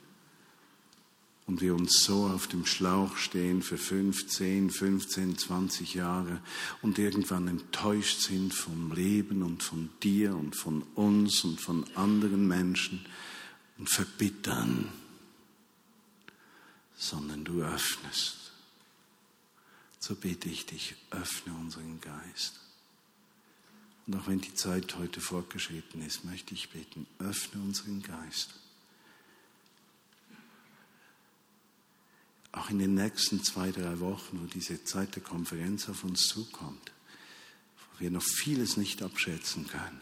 [1.46, 6.40] und wir uns so auf dem Schlauch stehen für 15, 15, 20 Jahre
[6.82, 12.48] und irgendwann enttäuscht sind vom Leben und von dir und von uns und von anderen
[12.48, 13.06] Menschen
[13.78, 14.88] und verbittern,
[16.96, 18.50] sondern du öffnest.
[20.00, 22.60] So bitte ich dich, öffne unseren Geist.
[24.06, 28.54] Und auch wenn die Zeit heute fortgeschritten ist, möchte ich bitten, öffne unseren Geist
[32.56, 36.92] auch in den nächsten zwei, drei Wochen, wo diese Zeit der Konferenz auf uns zukommt,
[37.76, 40.00] wo wir noch vieles nicht abschätzen können,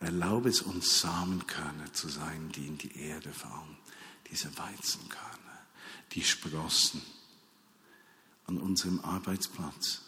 [0.00, 3.76] erlaube es uns Samenkörner zu sein, die in die Erde fallen,
[4.30, 5.58] diese Weizenkörner,
[6.12, 7.02] die sprossen
[8.46, 10.02] an unserem Arbeitsplatz,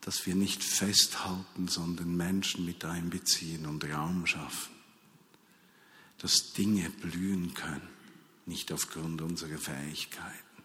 [0.00, 4.74] dass wir nicht festhalten, sondern Menschen mit einbeziehen und Raum schaffen,
[6.18, 7.97] dass Dinge blühen können
[8.48, 10.62] nicht aufgrund unserer Fähigkeiten,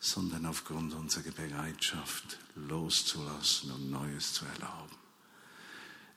[0.00, 4.96] sondern aufgrund unserer Bereitschaft loszulassen und Neues zu erlauben.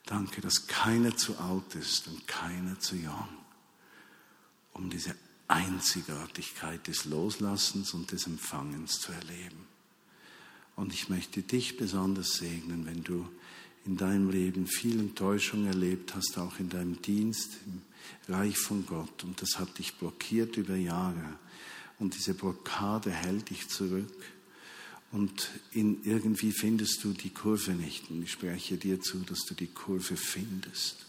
[0.05, 3.27] Danke, dass keiner zu alt ist und keiner zu jung,
[4.73, 5.15] um diese
[5.47, 9.67] Einzigartigkeit des Loslassens und des Empfangens zu erleben.
[10.75, 13.29] Und ich möchte dich besonders segnen, wenn du
[13.85, 17.81] in deinem Leben viel Enttäuschung erlebt hast, auch in deinem Dienst im
[18.27, 19.23] Reich von Gott.
[19.23, 21.39] Und das hat dich blockiert über Jahre.
[21.99, 24.23] Und diese Blockade hält dich zurück.
[25.11, 28.09] Und in, irgendwie findest du die Kurve nicht.
[28.09, 31.05] Und ich spreche dir zu, dass du die Kurve findest.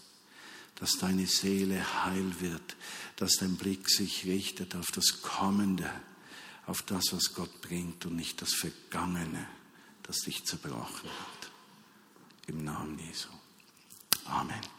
[0.75, 2.77] Dass deine Seele heil wird.
[3.17, 5.91] Dass dein Blick sich richtet auf das Kommende.
[6.67, 9.47] Auf das, was Gott bringt und nicht das Vergangene,
[10.03, 11.51] das dich zerbrochen hat.
[12.47, 13.29] Im Namen Jesu.
[14.25, 14.76] Amen.